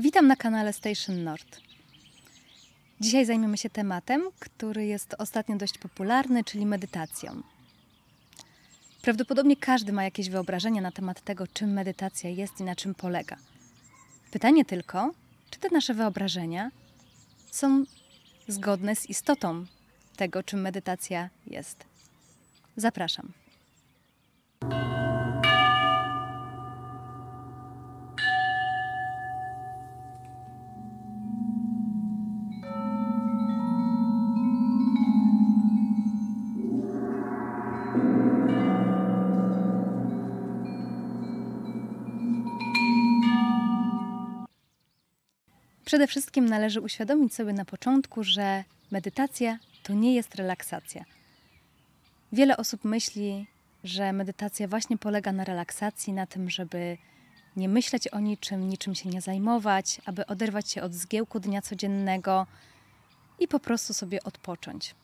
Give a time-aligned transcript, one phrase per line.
[0.00, 1.60] Witam na kanale Station Nord.
[3.00, 7.42] Dzisiaj zajmiemy się tematem, który jest ostatnio dość popularny, czyli medytacją.
[9.02, 13.36] Prawdopodobnie każdy ma jakieś wyobrażenie na temat tego, czym medytacja jest i na czym polega.
[14.30, 15.14] Pytanie tylko,
[15.50, 16.70] czy te nasze wyobrażenia
[17.50, 17.84] są
[18.48, 19.64] zgodne z istotą
[20.16, 21.84] tego, czym medytacja jest.
[22.76, 23.32] Zapraszam.
[45.90, 51.04] Przede wszystkim należy uświadomić sobie na początku, że medytacja to nie jest relaksacja.
[52.32, 53.46] Wiele osób myśli,
[53.84, 56.98] że medytacja właśnie polega na relaksacji, na tym, żeby
[57.56, 62.46] nie myśleć o niczym, niczym się nie zajmować, aby oderwać się od zgiełku dnia codziennego
[63.38, 64.94] i po prostu sobie odpocząć.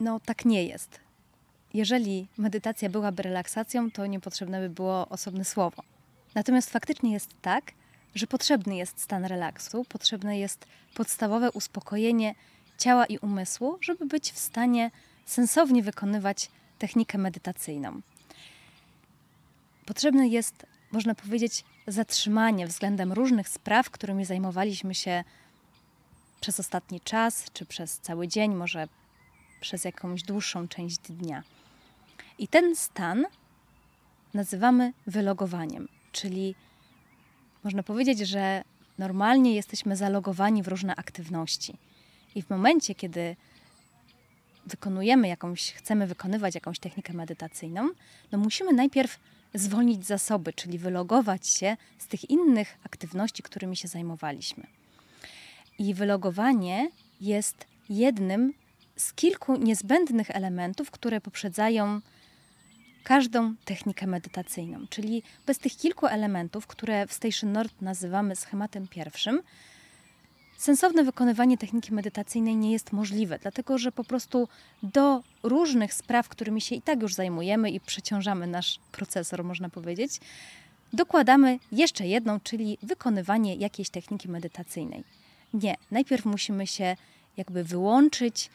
[0.00, 1.00] No, tak nie jest.
[1.74, 5.82] Jeżeli medytacja byłaby relaksacją, to niepotrzebne by było osobne słowo.
[6.34, 7.72] Natomiast faktycznie jest tak,
[8.14, 12.34] że potrzebny jest stan relaksu, potrzebne jest podstawowe uspokojenie
[12.78, 14.90] ciała i umysłu, żeby być w stanie
[15.26, 18.00] sensownie wykonywać technikę medytacyjną.
[19.86, 25.24] Potrzebne jest, można powiedzieć, zatrzymanie względem różnych spraw, którymi zajmowaliśmy się
[26.40, 28.88] przez ostatni czas, czy przez cały dzień, może
[29.60, 31.42] przez jakąś dłuższą część dnia.
[32.38, 33.26] I ten stan
[34.34, 36.54] nazywamy wylogowaniem, czyli
[37.64, 38.62] można powiedzieć, że
[38.98, 41.74] normalnie jesteśmy zalogowani w różne aktywności.
[42.34, 43.36] I w momencie, kiedy
[44.66, 47.90] wykonujemy jakąś, chcemy wykonywać jakąś technikę medytacyjną,
[48.32, 49.18] no musimy najpierw
[49.54, 54.66] zwolnić zasoby, czyli wylogować się z tych innych aktywności, którymi się zajmowaliśmy.
[55.78, 56.90] I wylogowanie
[57.20, 58.52] jest jednym
[58.96, 62.00] z kilku niezbędnych elementów, które poprzedzają
[63.06, 64.86] każdą technikę medytacyjną.
[64.90, 69.42] Czyli bez tych kilku elementów, które w Station Nord nazywamy schematem pierwszym,
[70.56, 74.48] sensowne wykonywanie techniki medytacyjnej nie jest możliwe, dlatego że po prostu
[74.82, 80.20] do różnych spraw, którymi się i tak już zajmujemy i przeciążamy nasz procesor, można powiedzieć,
[80.92, 85.04] dokładamy jeszcze jedną, czyli wykonywanie jakiejś techniki medytacyjnej.
[85.54, 86.96] Nie, najpierw musimy się
[87.36, 88.50] jakby wyłączyć,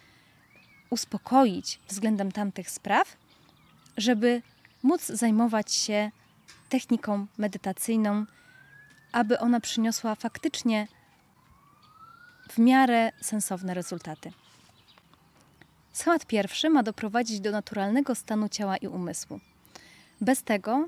[0.90, 3.18] uspokoić względem tamtych spraw,
[3.98, 4.42] żeby
[4.84, 6.12] móc zajmować się
[6.70, 8.26] techniką medytacyjną,
[9.12, 10.88] aby ona przyniosła faktycznie
[12.50, 14.32] w miarę sensowne rezultaty.
[15.94, 19.40] Schemat pierwszy ma doprowadzić do naturalnego stanu ciała i umysłu.
[20.22, 20.88] Bez tego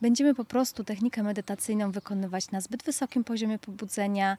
[0.00, 4.36] będziemy po prostu technikę medytacyjną wykonywać na zbyt wysokim poziomie pobudzenia,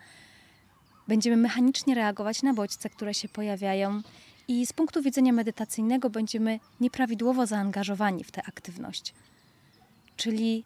[1.08, 4.02] będziemy mechanicznie reagować na bodźce, które się pojawiają
[4.48, 9.14] i z punktu widzenia medytacyjnego będziemy nieprawidłowo zaangażowani w tę aktywność.
[10.18, 10.64] Czyli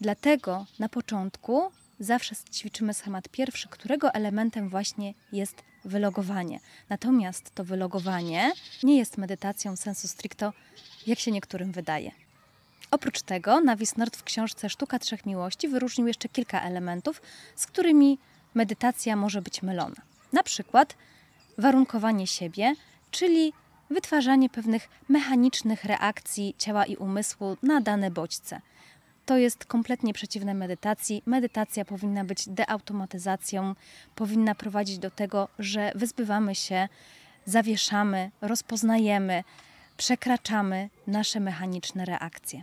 [0.00, 1.62] dlatego na początku
[2.00, 6.60] zawsze ćwiczymy schemat pierwszy, którego elementem właśnie jest wylogowanie.
[6.88, 8.52] Natomiast to wylogowanie
[8.82, 10.52] nie jest medytacją sensu stricto,
[11.06, 12.10] jak się niektórym wydaje.
[12.90, 17.22] Oprócz tego Navis Nord w książce Sztuka Trzech Miłości wyróżnił jeszcze kilka elementów,
[17.56, 18.18] z którymi
[18.54, 19.96] medytacja może być mylona.
[20.32, 20.94] Na przykład
[21.58, 22.74] warunkowanie siebie,
[23.10, 23.52] czyli
[23.90, 28.60] wytwarzanie pewnych mechanicznych reakcji ciała i umysłu na dane bodźce.
[29.26, 31.22] To jest kompletnie przeciwne medytacji.
[31.26, 33.74] Medytacja powinna być deautomatyzacją,
[34.14, 36.88] powinna prowadzić do tego, że wyzbywamy się,
[37.44, 39.44] zawieszamy, rozpoznajemy,
[39.96, 42.62] przekraczamy nasze mechaniczne reakcje.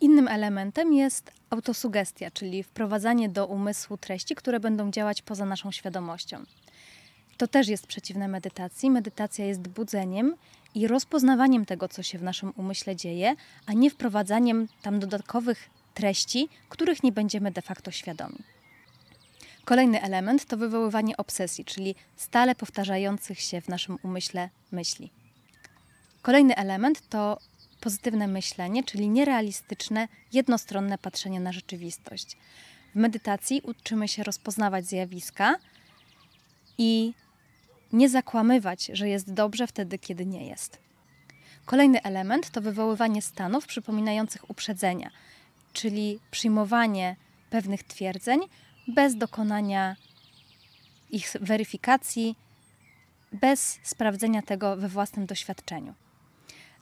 [0.00, 6.44] Innym elementem jest autosugestia, czyli wprowadzanie do umysłu treści, które będą działać poza naszą świadomością.
[7.40, 8.90] To też jest przeciwne medytacji.
[8.90, 10.36] Medytacja jest budzeniem
[10.74, 13.34] i rozpoznawaniem tego, co się w naszym umyśle dzieje,
[13.66, 18.38] a nie wprowadzaniem tam dodatkowych treści, których nie będziemy de facto świadomi.
[19.64, 25.10] Kolejny element to wywoływanie obsesji, czyli stale powtarzających się w naszym umyśle myśli.
[26.22, 27.38] Kolejny element to
[27.80, 32.36] pozytywne myślenie, czyli nierealistyczne, jednostronne patrzenie na rzeczywistość.
[32.94, 35.56] W medytacji uczymy się rozpoznawać zjawiska
[36.78, 37.14] i
[37.92, 40.78] nie zakłamywać, że jest dobrze wtedy, kiedy nie jest.
[41.64, 45.10] Kolejny element to wywoływanie stanów przypominających uprzedzenia,
[45.72, 47.16] czyli przyjmowanie
[47.50, 48.40] pewnych twierdzeń
[48.88, 49.96] bez dokonania
[51.10, 52.36] ich weryfikacji,
[53.32, 55.94] bez sprawdzenia tego we własnym doświadczeniu.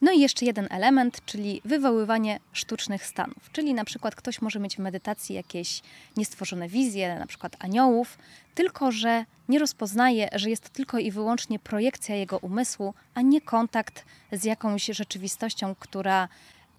[0.01, 3.51] No i jeszcze jeden element, czyli wywoływanie sztucznych stanów.
[3.53, 5.83] Czyli na przykład ktoś może mieć w medytacji jakieś
[6.17, 8.19] niestworzone wizje, na przykład aniołów,
[8.55, 13.41] tylko że nie rozpoznaje, że jest to tylko i wyłącznie projekcja jego umysłu, a nie
[13.41, 16.29] kontakt z jakąś rzeczywistością, która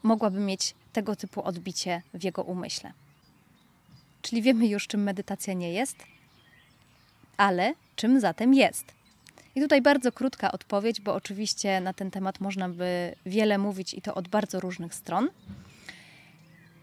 [0.04, 2.94] mogłaby mieć tego typu odbicie w jego umyśle.
[4.22, 5.96] Czyli wiemy już, czym medytacja nie jest,
[7.38, 8.99] ale czym zatem jest.
[9.56, 14.02] I tutaj bardzo krótka odpowiedź, bo oczywiście na ten temat można by wiele mówić i
[14.02, 15.30] to od bardzo różnych stron.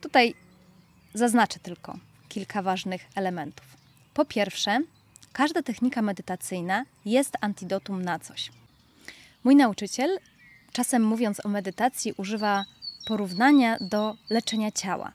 [0.00, 0.34] Tutaj
[1.14, 1.98] zaznaczę tylko
[2.28, 3.66] kilka ważnych elementów.
[4.14, 4.80] Po pierwsze,
[5.32, 8.50] każda technika medytacyjna jest antidotum na coś.
[9.44, 10.18] Mój nauczyciel,
[10.72, 12.64] czasem mówiąc o medytacji, używa
[13.06, 15.12] porównania do leczenia ciała.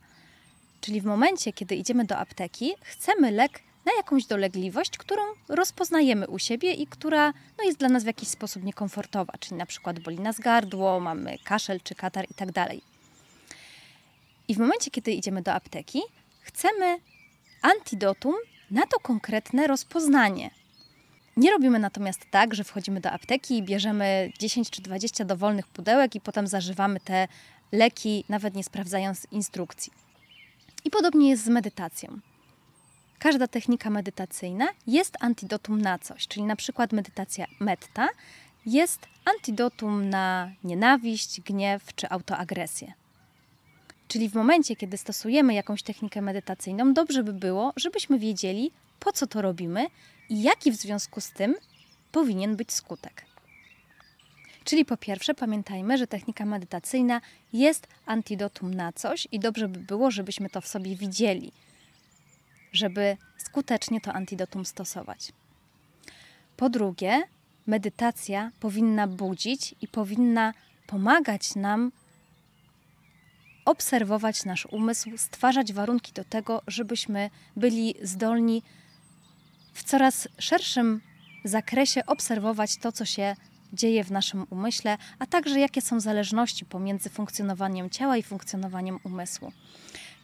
[0.81, 6.39] Czyli w momencie, kiedy idziemy do apteki, chcemy lek na jakąś dolegliwość, którą rozpoznajemy u
[6.39, 10.19] siebie i która no, jest dla nas w jakiś sposób niekomfortowa, czyli na przykład boli
[10.19, 12.81] nas gardło, mamy kaszel czy katar i tak dalej.
[14.47, 16.01] I w momencie, kiedy idziemy do apteki,
[16.41, 16.97] chcemy
[17.61, 18.35] antidotum
[18.71, 20.49] na to konkretne rozpoznanie.
[21.37, 26.15] Nie robimy natomiast tak, że wchodzimy do apteki i bierzemy 10 czy 20 dowolnych pudełek
[26.15, 27.27] i potem zażywamy te
[27.71, 29.93] leki, nawet nie sprawdzając instrukcji.
[30.85, 32.19] I podobnie jest z medytacją.
[33.21, 38.09] Każda technika medytacyjna jest antidotum na coś, czyli na przykład medytacja metta
[38.65, 42.93] jest antidotum na nienawiść, gniew czy autoagresję.
[44.07, 49.27] Czyli w momencie, kiedy stosujemy jakąś technikę medytacyjną, dobrze by było, żebyśmy wiedzieli, po co
[49.27, 49.85] to robimy
[50.29, 51.55] i jaki w związku z tym
[52.11, 53.25] powinien być skutek.
[54.63, 57.21] Czyli po pierwsze, pamiętajmy, że technika medytacyjna
[57.53, 61.51] jest antidotum na coś i dobrze by było, żebyśmy to w sobie widzieli,
[62.71, 65.31] żeby skutecznie to antidotum stosować.
[66.57, 67.23] Po drugie,
[67.67, 70.53] medytacja powinna budzić i powinna
[70.87, 71.91] pomagać nam
[73.65, 78.63] obserwować nasz umysł, stwarzać warunki do tego, żebyśmy byli zdolni
[79.73, 81.01] w coraz szerszym
[81.43, 83.35] zakresie obserwować to, co się
[83.73, 89.51] dzieje w naszym umyśle, a także jakie są zależności pomiędzy funkcjonowaniem ciała i funkcjonowaniem umysłu.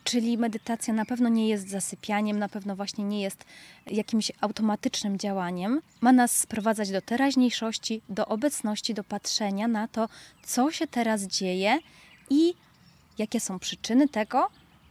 [0.07, 3.45] Czyli medytacja na pewno nie jest zasypianiem, na pewno właśnie nie jest
[3.87, 5.81] jakimś automatycznym działaniem.
[6.01, 10.09] Ma nas sprowadzać do teraźniejszości, do obecności, do patrzenia na to,
[10.43, 11.79] co się teraz dzieje
[12.29, 12.53] i
[13.17, 14.49] jakie są przyczyny tego,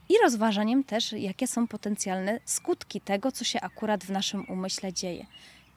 [0.09, 5.25] i rozważaniem też, jakie są potencjalne skutki tego, co się akurat w naszym umyśle dzieje.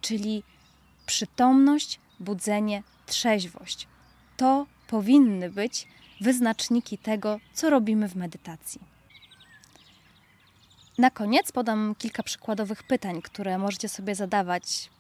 [0.01, 0.43] Czyli
[1.07, 3.87] przytomność, budzenie, trzeźwość.
[4.37, 5.89] To powinny być
[6.21, 9.00] wyznaczniki tego, co robimy w medytacji.
[11.01, 14.91] Na koniec podam kilka przykładowych pytań, które możecie sobie zadawać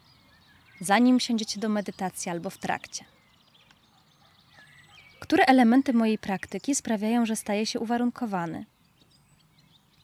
[0.80, 3.04] zanim siądziecie do medytacji albo w trakcie.
[5.18, 8.64] Które elementy mojej praktyki sprawiają, że staję się uwarunkowany?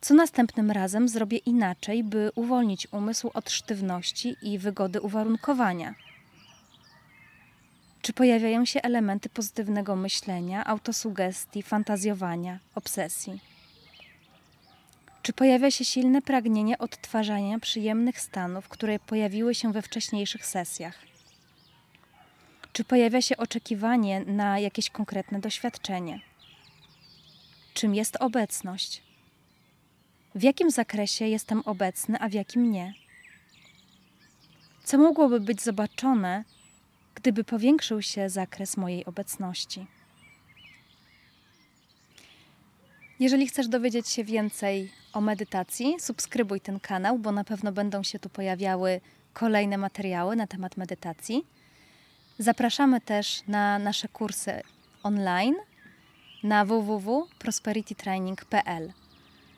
[0.01, 5.95] Co następnym razem zrobię inaczej, by uwolnić umysł od sztywności i wygody uwarunkowania?
[8.03, 13.56] Czy pojawiają się elementy pozytywnego myślenia, autosugestii, fantazjowania, obsesji?
[15.27, 20.99] Czy pojawia się silne pragnienie odtwarzania przyjemnych stanów, które pojawiły się we wcześniejszych sesjach?
[22.73, 26.21] Czy pojawia się oczekiwanie na jakieś konkretne doświadczenie?
[27.75, 29.03] Czym jest obecność?
[30.35, 32.95] W jakim zakresie jestem obecny, a w jakim nie?
[34.85, 36.45] Co mogłoby być zobaczone,
[37.15, 39.87] gdyby powiększył się zakres mojej obecności?
[43.21, 48.19] Jeżeli chcesz dowiedzieć się więcej o medytacji, subskrybuj ten kanał, bo na pewno będą się
[48.19, 49.01] tu pojawiały
[49.33, 51.47] kolejne materiały na temat medytacji.
[52.39, 54.63] Zapraszamy też na nasze kursy
[55.03, 55.55] online
[56.43, 58.93] na www.prosperitytraining.pl.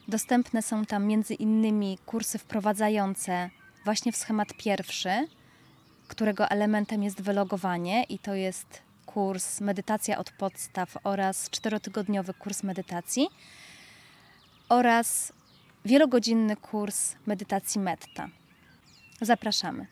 [0.08, 3.50] Dostępne są tam między innymi kursy wprowadzające
[3.84, 5.10] właśnie w schemat pierwszy,
[6.08, 13.28] którego elementem jest wylogowanie i to jest kurs Medytacja od podstaw oraz czterotygodniowy kurs medytacji
[14.68, 15.32] oraz
[15.88, 18.28] wielogodzinny kurs medytacji Metta.
[19.20, 19.86] Zapraszamy.